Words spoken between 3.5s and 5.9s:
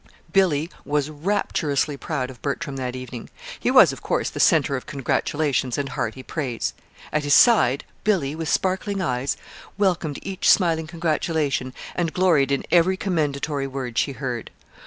He was, of course, the centre of congratulations and